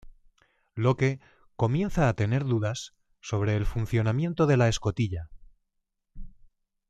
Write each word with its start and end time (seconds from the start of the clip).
Locke 0.73 1.19
comienza 1.55 2.09
a 2.09 2.15
tener 2.15 2.43
dudas 2.45 2.95
sobre 3.19 3.55
el 3.55 3.67
funcionamiento 3.67 4.47
de 4.47 4.57
la 4.57 4.67
escotilla. 4.67 5.29